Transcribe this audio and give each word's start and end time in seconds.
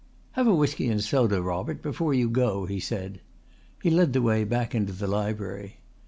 "Have 0.31 0.47
a 0.47 0.55
whisky 0.55 0.87
and 0.87 0.99
soda, 1.03 1.43
Robert, 1.43 1.83
before 1.83 2.11
you 2.11 2.27
go," 2.27 2.65
he 2.65 2.79
said. 2.79 3.21
He 3.83 3.91
led 3.91 4.13
the 4.13 4.21
way 4.23 4.43
back 4.43 4.73
into 4.73 4.93
the 4.93 5.05
library. 5.05 5.77